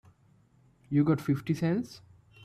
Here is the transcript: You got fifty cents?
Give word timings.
You 0.89 1.03
got 1.03 1.21
fifty 1.21 1.53
cents? 1.53 2.01